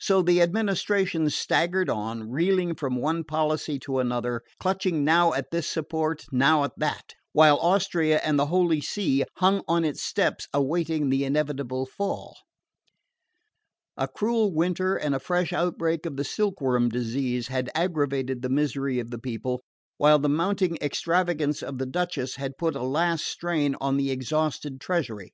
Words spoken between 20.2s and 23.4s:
mounting extravagance of the Duchess had put a last